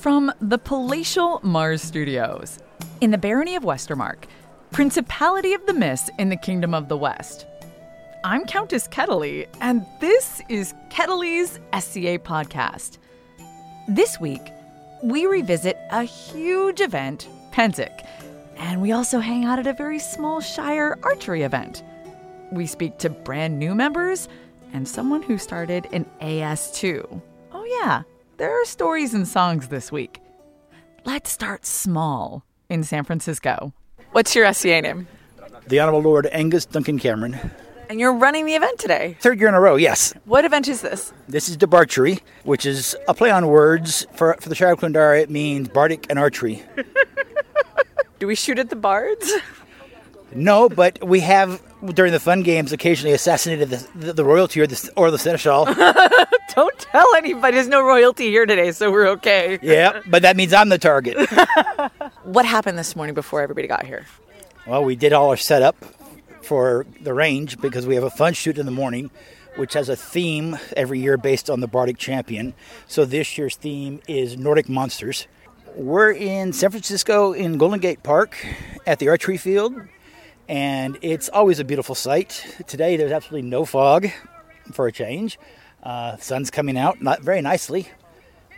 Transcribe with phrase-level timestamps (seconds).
[0.00, 2.60] From the palatial Mars Studios,
[3.00, 4.26] in the barony of Westermark,
[4.70, 7.46] Principality of the Mist in the Kingdom of the West.
[8.22, 12.98] I'm Countess Kettley, and this is Kettley's SCA podcast.
[13.88, 14.52] This week,
[15.02, 18.06] we revisit a huge event, Pennsic,
[18.56, 21.82] and we also hang out at a very small Shire archery event.
[22.52, 24.28] We speak to brand new members
[24.72, 27.20] and someone who started in AS2.
[27.50, 28.02] Oh, yeah,
[28.38, 30.20] there are stories and songs this week.
[31.04, 33.72] Let's start small in San Francisco.
[34.12, 35.08] What's your SCA name?
[35.66, 37.38] The Honorable Lord Angus Duncan Cameron.
[37.90, 39.16] And you're running the event today.
[39.20, 40.14] Third year in a row, yes.
[40.24, 41.12] What event is this?
[41.26, 44.06] This is Debauchery, which is a play on words.
[44.12, 46.62] For, for the Shire of Cloondara, it means bardic and archery.
[48.18, 49.32] Do we shoot at the bards?
[50.34, 51.62] No, but we have,
[51.94, 55.66] during the fun games, occasionally assassinated the, the, the royalty or the, or the seneschal.
[56.54, 57.54] Don't tell anybody.
[57.54, 59.58] There's no royalty here today, so we're okay.
[59.62, 61.28] yeah, but that means I'm the target.
[62.24, 64.04] What happened this morning before everybody got here?
[64.66, 65.76] Well, we did all our setup
[66.42, 69.10] for the range because we have a fun shoot in the morning,
[69.56, 72.52] which has a theme every year based on the Bardic champion.
[72.86, 75.26] So this year's theme is Nordic monsters.
[75.74, 78.36] We're in San Francisco in Golden Gate Park
[78.86, 79.74] at the archery field,
[80.50, 82.44] and it's always a beautiful sight.
[82.66, 84.08] Today there's absolutely no fog
[84.72, 85.38] for a change.
[85.82, 87.88] Uh, sun's coming out not very nicely,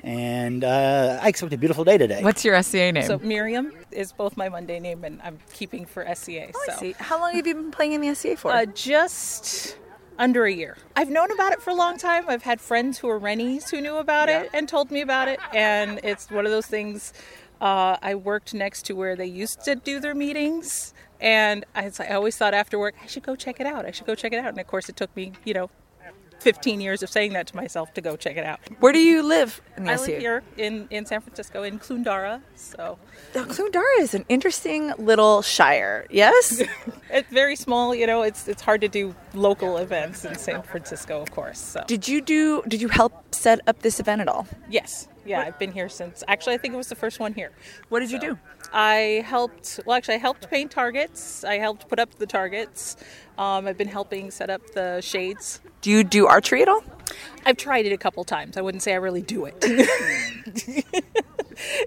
[0.03, 2.23] and uh, I expect a beautiful day today.
[2.23, 3.03] What's your SCA name?
[3.03, 6.51] So Miriam is both my Monday name and I'm keeping for SCA.
[6.55, 6.95] Oh, I so see.
[6.99, 8.51] How long have you been playing in the SCA for?
[8.51, 9.77] uh, just
[10.19, 10.77] under a year.
[10.97, 12.25] I've known about it for a long time.
[12.29, 15.41] I've had friends who are Rennies who knew about it and told me about it.
[15.55, 17.13] And it's one of those things.
[17.61, 22.15] Uh, I worked next to where they used to do their meetings, and I, I
[22.15, 23.85] always thought after work I should go check it out.
[23.85, 24.49] I should go check it out.
[24.49, 25.69] And of course, it took me, you know,
[26.41, 28.61] 15 years of saying that to myself to go check it out.
[28.81, 30.11] Where do you live in the I SCA?
[30.11, 32.99] live here in, in San Francisco in Cloondara, so
[33.35, 36.63] Now, Cloondara is an interesting little shire, yes?
[37.13, 38.23] It's very small, you know.
[38.23, 41.59] It's it's hard to do local events in San Francisco, of course.
[41.59, 44.47] So did you do did you help set up this event at all?
[44.71, 46.23] yes, yeah, I've been here since.
[46.29, 47.51] Actually, I think it was the first one here.
[47.89, 48.39] What did you do?
[48.73, 49.81] I helped.
[49.85, 51.43] Well, actually, I helped paint targets.
[51.43, 52.97] I helped put up the targets.
[53.37, 55.61] Um, I've been helping set up the shades.
[55.81, 56.85] Do you do archery at all?
[57.47, 58.57] I've tried it a couple times.
[58.57, 59.65] I wouldn't say I really do it.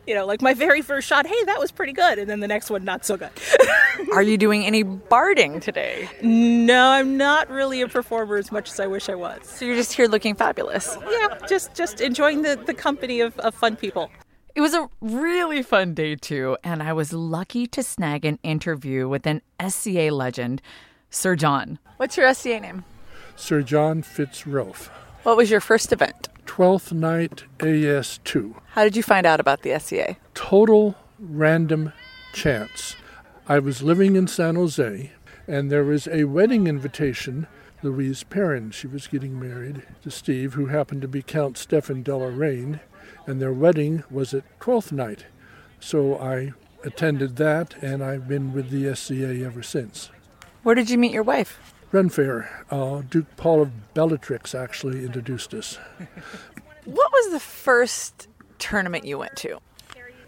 [0.08, 2.48] you know, like my very first shot, hey, that was pretty good, and then the
[2.48, 3.30] next one, not so good.
[4.14, 6.10] Are you doing any barding today?
[6.22, 9.48] no, I'm not really a performer as much as I wish I was.
[9.48, 10.98] So you're just here looking fabulous.
[11.08, 14.10] Yeah, just just enjoying the, the company of, of fun people.
[14.56, 19.08] It was a really fun day too, and I was lucky to snag an interview
[19.08, 20.62] with an SCA legend,
[21.10, 21.80] Sir John.
[21.98, 22.84] What's your SCA name?
[23.36, 24.90] Sir John Fitzrofe.
[25.24, 26.30] What was your first event?
[26.46, 28.56] 12th Night AS2.
[28.72, 30.18] How did you find out about the SCA?
[30.34, 31.94] Total random
[32.34, 32.96] chance.
[33.48, 35.12] I was living in San Jose,
[35.48, 37.48] and there was a wedding invitation.
[37.82, 42.16] Louise Perrin, she was getting married to Steve, who happened to be Count Stefan de
[42.16, 42.80] Lorraine,
[43.26, 45.26] and their wedding was at 12th Night.
[45.80, 50.12] So I attended that, and I've been with the SCA ever since.
[50.64, 51.73] Where did you meet your wife?
[51.94, 55.78] Renfair, uh, Duke Paul of Bellatrix actually introduced us.
[56.86, 58.28] What was the first
[58.60, 59.60] tournament you went to?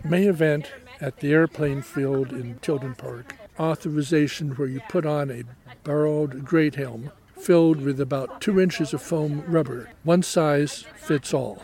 [0.06, 0.72] May event
[1.02, 3.36] at the airplane field in Tilden Park.
[3.60, 5.44] Authorization where you put on a
[5.84, 9.90] borrowed great helm filled with about two inches of foam rubber.
[10.04, 11.62] One size fits all.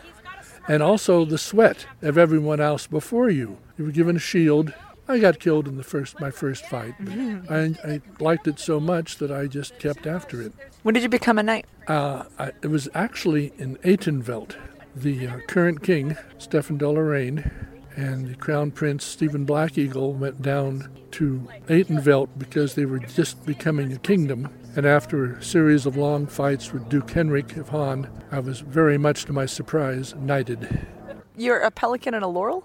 [0.68, 3.56] And also the sweat of everyone else before you.
[3.78, 4.74] You were given a shield.
[5.08, 8.78] I got killed in the first my first fight, but I, I liked it so
[8.78, 10.52] much that I just kept after it.
[10.82, 11.66] When did you become a knight?
[11.88, 14.56] Uh, I, it was actually in Atenveldt.
[14.94, 17.50] The uh, current king, Stefan de Lorraine,
[17.96, 23.44] and the crown prince, Stephen Black Eagle, went down to Atenveldt because they were just
[23.44, 24.48] becoming a kingdom.
[24.76, 28.96] And after a series of long fights with Duke Henrik of Havn, I was very
[28.98, 30.86] much to my surprise knighted.
[31.36, 32.64] You're a pelican and a laurel?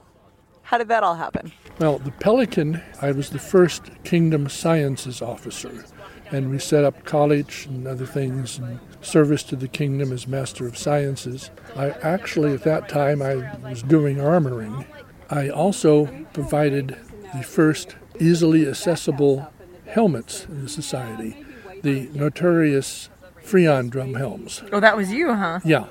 [0.62, 1.51] How did that all happen?
[1.79, 5.85] Well, the Pelican, I was the first Kingdom Sciences officer,
[6.31, 10.65] and we set up college and other things and service to the kingdom as Master
[10.65, 11.51] of Sciences.
[11.75, 13.35] I actually, at that time, I
[13.69, 14.88] was doing armoring.
[15.29, 16.97] I also provided
[17.35, 19.51] the first easily accessible
[19.85, 21.45] helmets in the society,
[21.83, 23.09] the notorious
[23.44, 24.63] Freon drum helms.
[24.71, 25.59] Oh, that was you, huh?
[25.63, 25.85] Yeah.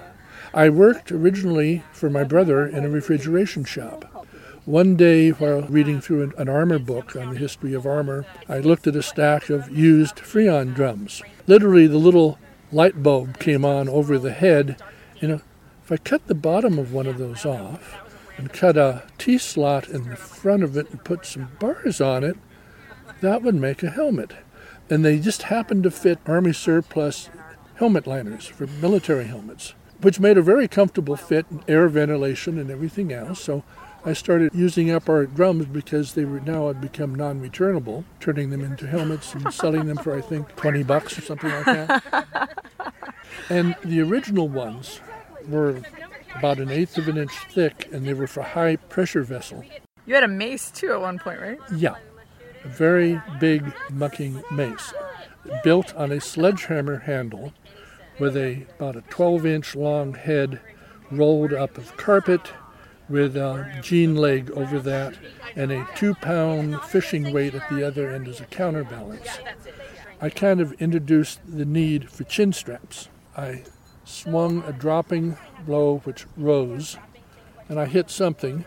[0.53, 4.27] I worked originally for my brother in a refrigeration shop.
[4.67, 8.89] One day, while reading through an, armor book on the history of armor, I looked
[8.89, 11.23] at a stack of used Freon drums.
[11.47, 12.37] Literally, the little
[12.73, 14.83] light bulb came on over the head.
[15.21, 15.43] If
[15.89, 17.95] I cut the bottom of one of those off,
[18.37, 22.25] and cut a T slot in the front of it and put some bars on
[22.25, 22.37] it,
[23.21, 24.33] that would make a helmet.
[24.91, 27.31] And they just happened to fit Army surplus
[27.77, 32.71] helmet liners for military helmets, which made a very comfortable fit, and air ventilation and
[32.71, 33.41] everything else.
[33.41, 33.65] So
[34.05, 38.63] I started using up our drums because they were now had become non-returnable, turning them
[38.63, 42.65] into helmets and selling them for I think 20 bucks or something like that.
[43.51, 45.01] and the original ones
[45.49, 45.83] were
[46.37, 49.65] about an eighth of an inch thick, and they were for high pressure vessel.
[50.05, 51.59] You had a mace too at one point, right?
[51.75, 51.97] Yeah,
[52.65, 54.93] a very big mucking mace,
[55.65, 57.53] built on a sledgehammer handle,
[58.19, 60.61] with a about a 12 inch long head
[61.11, 62.53] rolled up of carpet
[63.09, 65.15] with a jean leg over that
[65.55, 69.39] and a two pound fishing weight at the other end as a counterbalance.
[70.21, 73.09] I kind of introduced the need for chin straps.
[73.37, 73.65] I
[74.05, 76.97] swung a dropping blow which rose,
[77.69, 78.65] and I hit something,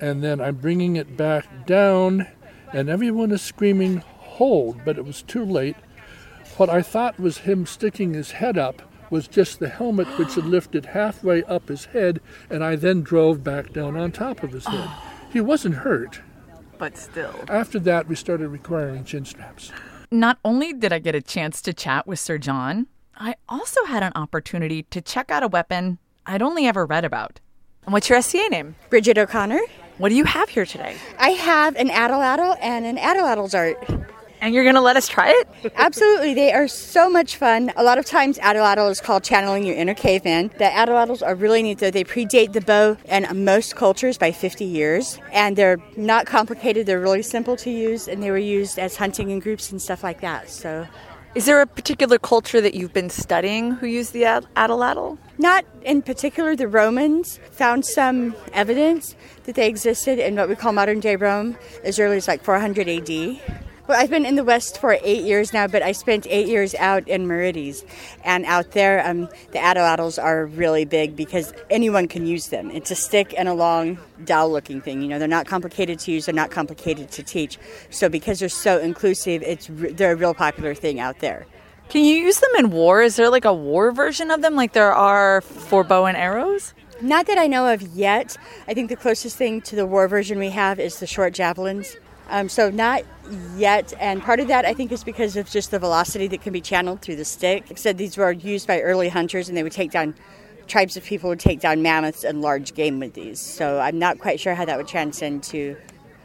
[0.00, 2.28] and then I'm bringing it back down,
[2.72, 5.76] and everyone is screaming, hold, but it was too late.
[6.56, 8.82] What I thought was him sticking his head up
[9.12, 12.18] was just the helmet which had lifted halfway up his head,
[12.48, 14.88] and I then drove back down on top of his head.
[15.30, 16.22] He wasn't hurt.
[16.78, 17.34] But still.
[17.46, 19.70] After that, we started requiring chin straps.
[20.10, 24.02] Not only did I get a chance to chat with Sir John, I also had
[24.02, 27.38] an opportunity to check out a weapon I'd only ever read about.
[27.84, 28.76] And what's your SCA name?
[28.88, 29.60] Bridget O'Connor.
[29.98, 30.96] What do you have here today?
[31.18, 34.11] I have an Atlatl and an Atlatl dart.
[34.42, 35.72] And you're going to let us try it?
[35.76, 36.34] Absolutely.
[36.34, 37.72] They are so much fun.
[37.76, 40.48] A lot of times, Atlatl is called channeling your inner caveman.
[40.58, 41.92] The Atlatls are really neat, though.
[41.92, 45.20] They predate the bow and most cultures by 50 years.
[45.30, 46.86] And they're not complicated.
[46.86, 48.08] They're really simple to use.
[48.08, 50.50] And they were used as hunting in groups and stuff like that.
[50.50, 50.88] So
[51.36, 55.18] is there a particular culture that you've been studying who used the atlatl?
[55.38, 56.56] Not in particular.
[56.56, 61.56] The Romans found some evidence that they existed in what we call modern day Rome
[61.84, 63.40] as early as like 400 AD.
[63.88, 66.72] Well, I've been in the West for eight years now, but I spent eight years
[66.76, 67.84] out in Meridies.
[68.22, 72.70] And out there, um, the atlatls are really big because anyone can use them.
[72.70, 75.02] It's a stick and a long dowel looking thing.
[75.02, 77.58] You know, they're not complicated to use, they're not complicated to teach.
[77.90, 81.44] So because they're so inclusive, it's re- they're a real popular thing out there.
[81.88, 83.02] Can you use them in war?
[83.02, 86.72] Is there like a war version of them like there are for bow and arrows?
[87.00, 88.36] Not that I know of yet.
[88.68, 91.96] I think the closest thing to the war version we have is the short javelins.
[92.32, 93.04] Um, so not
[93.56, 96.52] yet, and part of that I think is because of just the velocity that can
[96.52, 97.64] be channeled through the stick.
[97.64, 100.14] Like I said these were used by early hunters, and they would take down
[100.66, 103.38] tribes of people would take down mammoths and large game with these.
[103.38, 105.76] So I'm not quite sure how that would transcend to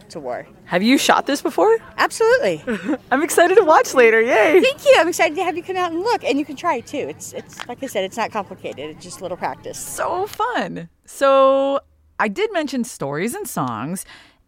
[0.09, 0.47] to war.
[0.63, 1.77] Have you shot this before?
[1.97, 2.63] Absolutely.
[3.11, 4.21] I'm excited to watch later.
[4.21, 4.61] Yay!
[4.61, 4.95] Thank you.
[4.97, 7.05] I'm excited to have you come out and look, and you can try it too.
[7.09, 8.91] It's it's like I said, it's not complicated.
[8.91, 9.77] It's just a little practice.
[9.77, 10.87] So fun.
[11.03, 11.81] So
[12.19, 14.05] I did mention stories and songs,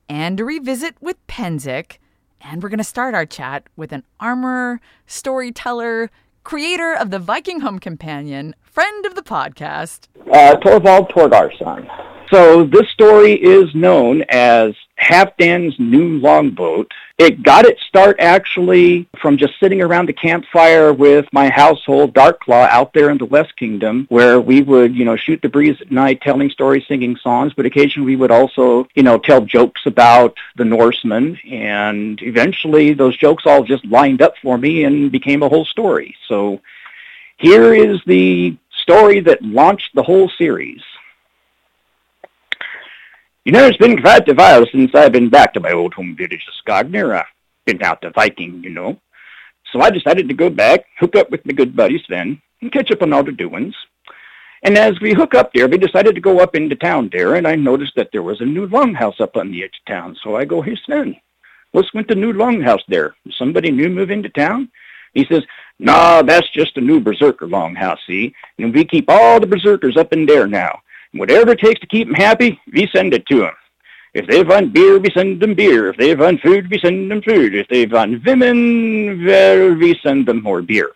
[0.10, 1.98] and a revisit with Pennsic.
[2.42, 6.10] And we're going to start our chat with an armorer, storyteller,
[6.44, 11.88] creator of the Viking Home Companion, friend of the podcast, uh, Torvald Torgarson.
[12.32, 16.92] So this story is known as Halfdan's New Longboat.
[17.18, 22.70] It got its start actually from just sitting around the campfire with my household, Darklaw,
[22.70, 25.92] out there in the West Kingdom, where we would, you know, shoot the breeze at
[25.92, 30.38] night, telling stories, singing songs, but occasionally we would also, you know, tell jokes about
[30.56, 35.50] the Norsemen, and eventually those jokes all just lined up for me and became a
[35.50, 36.16] whole story.
[36.28, 36.62] So
[37.38, 40.82] here is the story that launched the whole series.
[43.50, 46.16] You know, it's been quite a while since I've been back to my old home
[46.16, 47.18] village of Skogner.
[47.18, 47.26] I've
[47.66, 49.00] been out to Viking, you know.
[49.72, 52.92] So I decided to go back, hook up with my good buddy Sven, and catch
[52.92, 53.74] up on all the doings.
[54.62, 57.48] And as we hook up there, we decided to go up into town there, and
[57.48, 60.16] I noticed that there was a new longhouse up on the edge of town.
[60.24, 61.16] So I go, hey, Sven,
[61.72, 63.16] what's with the new longhouse there?
[63.32, 64.70] somebody new move into town?
[65.16, 65.42] He says,
[65.80, 68.36] nah, that's just a new berserker longhouse, see?
[68.60, 70.82] And we keep all the berserkers up in there now.
[71.14, 73.54] Whatever it takes to keep them happy, we send it to them.
[74.14, 75.90] If they want beer, we send them beer.
[75.90, 77.54] If they want food, we send them food.
[77.54, 80.92] If they want women, well, we send them more beer.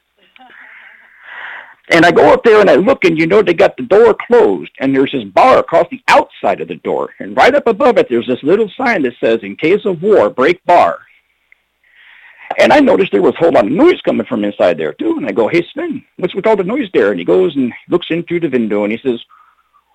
[1.92, 4.16] And I go up there and I look and you know they got the door
[4.28, 7.10] closed and there's this bar across the outside of the door.
[7.20, 10.30] And right up above it there's this little sign that says, in case of war,
[10.30, 11.00] break bar.
[12.58, 15.18] And I noticed there was a whole lot of noise coming from inside there too.
[15.18, 17.12] And I go, hey Sven, what's with all the noise there?
[17.12, 19.22] And he goes and looks in through the window and he says,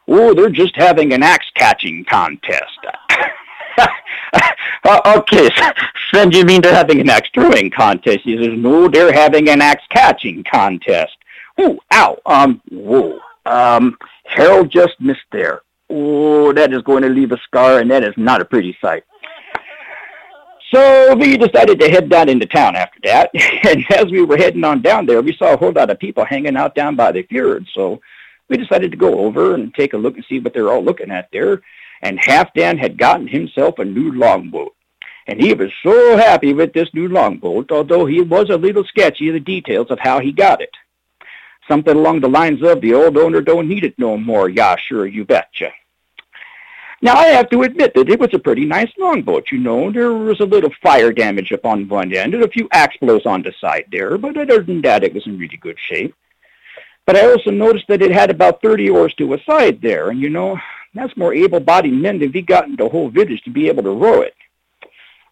[0.08, 2.78] oh, they're just having an axe catching contest.
[4.84, 5.48] uh, okay,
[6.12, 8.20] then you mean they're having an axe throwing contest?
[8.24, 11.16] He says, no, they're having an axe catching contest.
[11.58, 13.18] Oh, ow, um, whoa.
[13.46, 15.62] Um, Harold just missed there.
[15.90, 19.04] oh, that is going to leave a scar, and that is not a pretty sight.
[20.72, 23.30] So we decided to head down into town after that.
[23.68, 26.24] And as we were heading on down there, we saw a whole lot of people
[26.24, 27.66] hanging out down by the fjord.
[27.74, 28.00] So
[28.48, 31.10] we decided to go over and take a look and see what they're all looking
[31.10, 31.62] at there.
[32.02, 34.74] And Halfdan had gotten himself a new longboat.
[35.26, 39.28] And he was so happy with this new longboat, although he was a little sketchy
[39.28, 40.74] of the details of how he got it.
[41.68, 45.06] Something along the lines of, the old owner don't need it no more, yeah, sure,
[45.06, 45.70] you betcha.
[47.02, 49.92] Now, I have to admit that it was a pretty nice longboat, you know.
[49.92, 53.26] There was a little fire damage up on one end and a few axe blows
[53.26, 56.14] on the side there, but other than that, it was in really good shape.
[57.08, 60.20] But I also noticed that it had about 30 oars to a side there, and
[60.20, 60.58] you know,
[60.94, 63.92] that's more able-bodied men than we got in the whole village to be able to
[63.92, 64.34] row it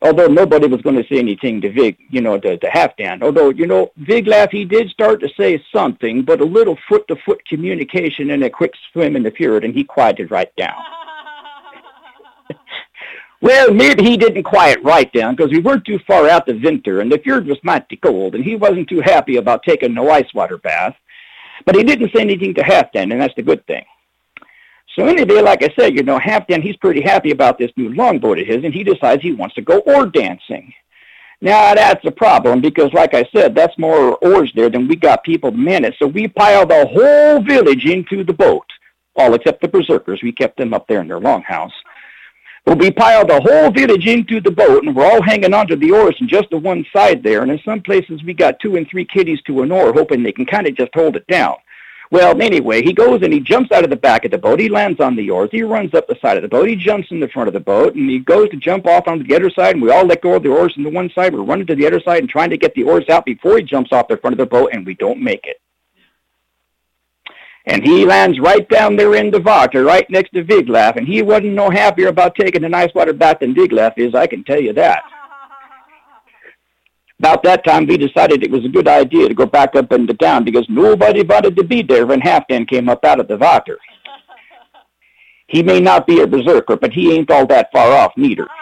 [0.02, 3.22] although nobody was going to say anything to Vig, you know, to, to Halfdan.
[3.22, 8.30] Although, you know, Wiglaf, he did start to say something, but a little foot-to-foot communication
[8.30, 10.80] and a quick swim in the fjord, and he quieted right down.
[13.40, 17.00] well, maybe he didn't quiet right down, because we weren't too far out the winter,
[17.00, 20.32] and the fjord was mighty cold, and he wasn't too happy about taking no ice
[20.34, 20.94] water bath.
[21.64, 23.84] But he didn't say anything to Halfdan, and that's the good thing.
[24.98, 28.38] So anyway, like I said, you know, Halfdan, he's pretty happy about this new longboat
[28.38, 30.72] of his, and he decides he wants to go oar dancing.
[31.42, 35.22] Now, that's a problem because, like I said, that's more oars there than we got
[35.22, 35.94] people to man it.
[35.98, 38.64] So we piled the whole village into the boat,
[39.16, 40.22] all except the berserkers.
[40.22, 41.72] We kept them up there in their longhouse.
[42.66, 45.92] But we piled the whole village into the boat, and we're all hanging onto the
[45.92, 47.42] oars and just the one side there.
[47.42, 50.32] And in some places, we got two and three kiddies to an oar, hoping they
[50.32, 51.54] can kind of just hold it down.
[52.10, 54.58] Well, anyway, he goes and he jumps out of the back of the boat.
[54.58, 55.50] He lands on the oars.
[55.52, 56.68] He runs up the side of the boat.
[56.68, 59.24] He jumps in the front of the boat, and he goes to jump off onto
[59.24, 59.76] the other side.
[59.76, 61.34] And we all let go of the oars on the one side.
[61.34, 63.62] We're running to the other side and trying to get the oars out before he
[63.62, 65.60] jumps off the front of the boat, and we don't make it.
[67.66, 71.20] And he lands right down there in the water, right next to Wiglaf, and he
[71.22, 74.60] wasn't no happier about taking a nice water bath than Wiglaf is, I can tell
[74.60, 75.02] you that.
[77.18, 80.12] About that time, we decided it was a good idea to go back up into
[80.12, 83.78] town because nobody wanted to be there when Halfdan came up out of the water.
[85.48, 88.46] He may not be a berserker, but he ain't all that far off neither.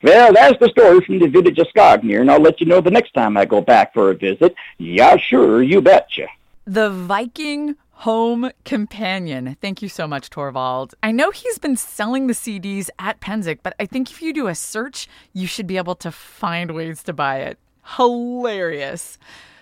[0.00, 2.90] Well, that's the story from the village of Skagnir, and I'll let you know the
[2.90, 4.54] next time I go back for a visit.
[4.78, 6.28] Yeah, sure, you betcha.
[6.68, 9.56] The Viking home companion.
[9.62, 10.94] Thank you so much, Torvald.
[11.02, 14.48] I know he's been selling the CDs at Pennsic, but I think if you do
[14.48, 17.58] a search, you should be able to find ways to buy it.
[17.96, 19.16] Hilarious.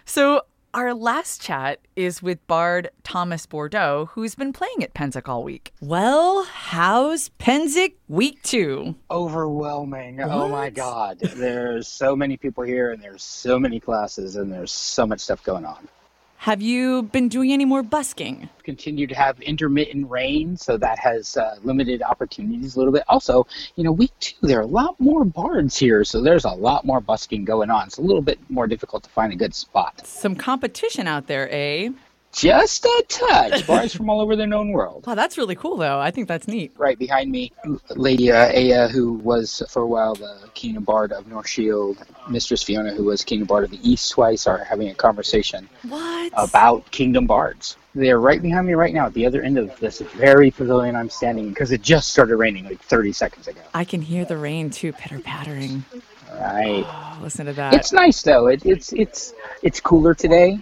[0.05, 0.43] So,
[0.75, 5.73] our last chat is with Bard Thomas Bordeaux, who's been playing at Pennsic all week.
[5.81, 8.97] Well, how's Pennsic week two?
[9.13, 10.17] Overwhelming.
[10.17, 10.29] What?
[10.29, 11.21] Oh my God.
[11.21, 15.45] There's so many people here, and there's so many classes, and there's so much stuff
[15.45, 15.87] going on.
[16.47, 18.49] Have you been doing any more busking?
[18.63, 23.03] Continue to have intermittent rain, so that has uh, limited opportunities a little bit.
[23.09, 26.51] Also, you know, week two, there are a lot more bards here, so there's a
[26.51, 27.89] lot more busking going on.
[27.89, 30.07] It's a little bit more difficult to find a good spot.
[30.07, 31.89] Some competition out there, eh?
[32.37, 33.67] Just a touch.
[33.67, 35.07] Bars from all over the known world.
[35.07, 35.99] Wow, that's really cool, though.
[35.99, 36.73] I think that's neat.
[36.77, 37.53] Right behind me,
[37.91, 41.99] Lady uh, Aya, who was for a while the King and Bard of North Shield,
[42.29, 45.69] Mistress Fiona, who was King and Bard of the East twice, are having a conversation
[45.89, 46.33] what?
[46.37, 47.77] about Kingdom Bards.
[47.95, 51.09] They're right behind me right now at the other end of this very pavilion I'm
[51.09, 53.61] standing in because it just started raining like 30 seconds ago.
[53.73, 55.83] I can hear the rain too, pitter pattering.
[56.31, 56.85] Right.
[56.87, 57.73] Oh, listen to that.
[57.73, 58.49] It's nice though.
[58.49, 60.61] It, it's it's it's cooler today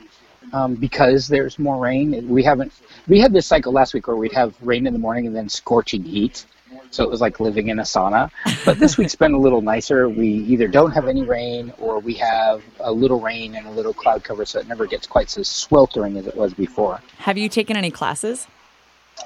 [0.52, 2.28] um, because there's more rain.
[2.28, 2.72] We haven't
[3.08, 5.48] we had this cycle last week where we'd have rain in the morning and then
[5.48, 6.46] scorching heat.
[6.90, 8.30] So it was like living in a sauna.
[8.64, 10.08] But this week's been a little nicer.
[10.08, 13.92] We either don't have any rain or we have a little rain and a little
[13.92, 17.00] cloud cover, so it never gets quite so sweltering as it was before.
[17.18, 18.46] Have you taken any classes?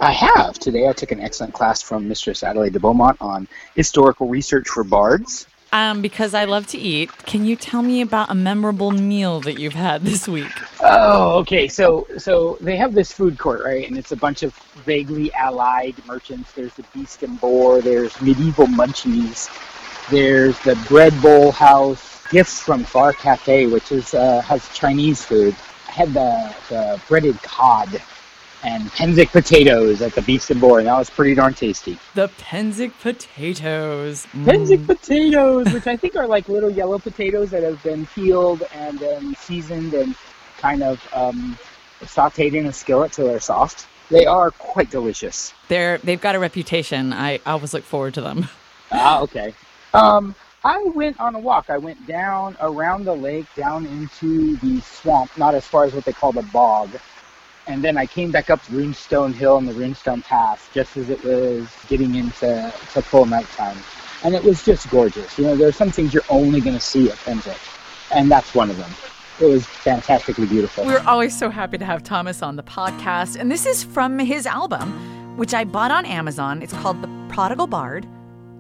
[0.01, 0.59] I have.
[0.59, 4.85] Today I took an excellent class from Mistress Adelaide de Beaumont on historical research for
[4.85, 5.47] bards.
[5.73, 9.59] Um, because I love to eat, can you tell me about a memorable meal that
[9.59, 10.53] you've had this week?
[10.81, 11.69] Oh, okay.
[11.69, 13.87] So, so they have this food court, right?
[13.87, 14.55] And it's a bunch of
[14.87, 16.53] vaguely allied merchants.
[16.53, 17.83] There's the Beast and Boar.
[17.83, 19.49] There's medieval munchies.
[20.11, 22.27] There's the Bread Bowl House.
[22.31, 25.57] Gifts from Far Cafe, which is uh, has Chinese food.
[25.89, 28.03] I had the the breaded cod
[28.63, 31.99] and Pennsic potatoes at the Beast and Boar, and that was pretty darn tasty.
[32.15, 34.27] The Pennsic potatoes.
[34.33, 34.45] Mm.
[34.45, 38.99] Pennsic potatoes, which I think are like little yellow potatoes that have been peeled and
[38.99, 40.15] then seasoned and
[40.59, 41.59] kind of um,
[42.03, 43.87] sautéed in a skillet till they're soft.
[44.11, 45.53] They are quite delicious.
[45.69, 47.13] They're they've got a reputation.
[47.13, 48.49] I always look forward to them.
[48.91, 49.53] Ah, okay.
[49.93, 50.35] Um,
[50.65, 51.69] I went on a walk.
[51.69, 56.07] I went down around the lake, down into the swamp, not as far as what
[56.07, 56.89] they call the bog,
[57.69, 61.23] And then I came back up Runestone Hill and the Runestone Pass just as it
[61.23, 63.77] was getting into to full nighttime.
[64.25, 65.37] And it was just gorgeous.
[65.39, 67.59] You know, there are some things you're only going to see at Pennsic,
[68.11, 68.91] and that's one of them.
[69.39, 70.87] It was fantastically beautiful.
[70.87, 73.39] We're always so happy to have Thomas on the podcast.
[73.39, 76.63] And this is from his album, which I bought on Amazon.
[76.63, 78.09] It's called The Prodigal Bard.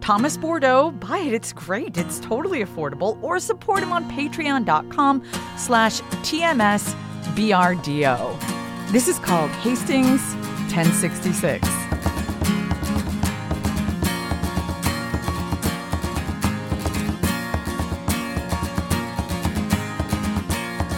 [0.00, 1.34] Thomas Bordeaux, buy it.
[1.34, 1.96] It's great.
[1.96, 3.20] It's totally affordable.
[3.22, 5.24] Or support him on patreon.com
[5.56, 6.94] slash TMSBRDO.
[8.90, 10.22] This is called Hastings
[10.72, 11.68] 1066.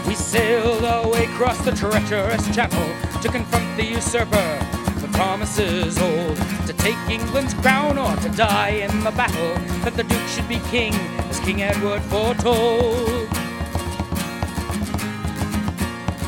[0.07, 2.79] We sailed our way across the treacherous channel
[3.23, 4.59] to confront the usurper
[5.03, 6.37] with promises old
[6.69, 10.61] to take England's crown or to die in the battle that the Duke should be
[10.71, 10.95] king
[11.29, 13.29] as King Edward foretold.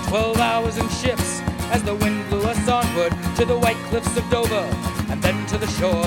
[0.08, 1.41] Twelve hours in ships
[1.72, 4.68] as the wind blew us onward to the white cliffs of Dover
[5.10, 6.04] and then to the shore.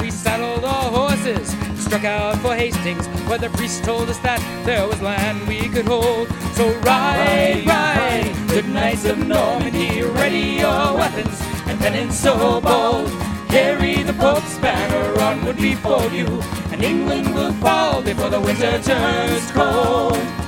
[0.00, 4.88] We saddled our horses, struck out for Hastings, where the priest told us that there
[4.88, 6.28] was land we could hold.
[6.54, 13.10] So ride, ride, good knights of Normandy, ready your weapons and pennons so bold.
[13.48, 16.26] Carry the Pope's banner onward before you,
[16.72, 20.41] and England will fall before the winter turns cold.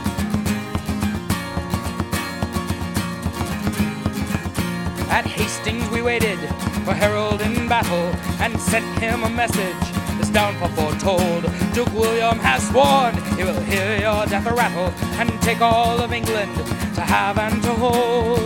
[5.15, 6.41] At Hastings we waited
[6.85, 8.11] for Harold in battle
[8.43, 9.85] and sent him a message.
[10.19, 11.45] This downfall foretold.
[11.73, 16.13] Duke William has sworn he will hear your death a rattle and take all of
[16.13, 16.57] England
[16.97, 18.41] to have and to hold.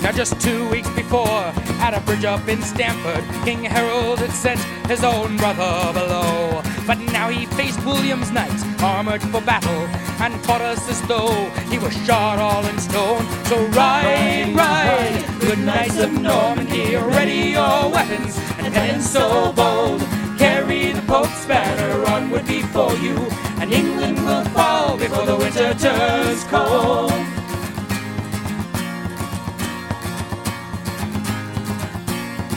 [0.00, 1.52] Now just two weeks before,
[1.82, 6.62] at a bridge up in Stamford, King Harold had sent his own brother below.
[6.86, 9.88] But now he faced William's knights, armored for battle,
[10.20, 11.32] and fought us as though
[11.70, 13.24] he was shot all in stone.
[13.46, 20.00] So ride, ride, good knights of Normandy, ready your weapons and pennons so bold.
[20.38, 23.16] Carry the Pope's banner onward before you,
[23.60, 27.10] and England will fall before the winter turns cold.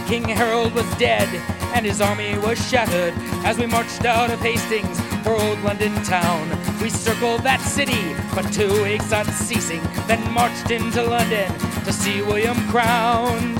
[0.08, 1.28] King Harold was dead,
[1.74, 3.14] and his army was shattered
[3.46, 6.50] as we marched out of Hastings old London town.
[6.82, 11.52] We circled that city for two weeks unceasing, then marched into London
[11.86, 13.60] to see William crowned.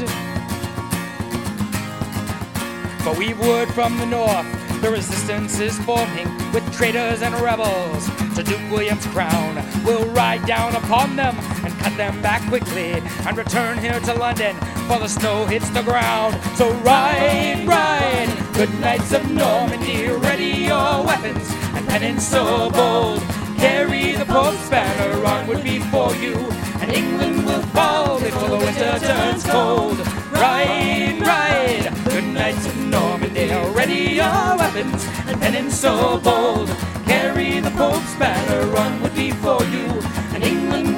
[3.06, 8.44] But we've word from the north, the resistance is forming with traitors and rebels to
[8.44, 9.56] Duke William's crown.
[9.86, 12.94] We'll ride down upon them and cut them back quickly
[13.26, 14.56] and return here to London
[14.88, 16.40] for the snow hits the ground.
[16.56, 23.22] So ride, ride, good knights of Normandy, ready your weapons and pennons so bold.
[23.58, 26.36] Carry the Pope's banner onward before you,
[26.82, 29.98] and England will fall before the winter turns cold.
[30.34, 36.70] Ride, ride, good knights of Normandy, ready your weapons and pennons so bold.
[37.06, 39.88] Carry the Pope's banner onward before you,
[40.34, 40.93] and England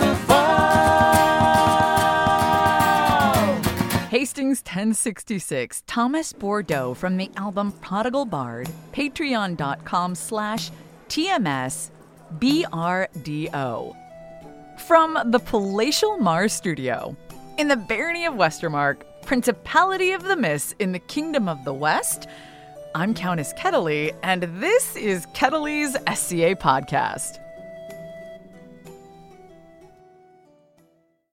[4.55, 10.71] Hastings 1066, Thomas Bordeaux from the album Prodigal Bard, patreon.com slash
[11.09, 11.89] TMS
[12.39, 13.95] BRDO.
[14.87, 17.17] From the Palatial Mars Studio,
[17.57, 22.27] in the barony of Westermark, Principality of the Mist in the Kingdom of the West,
[22.93, 27.44] I'm Countess Kettley, and this is Kettley's SCA Podcast.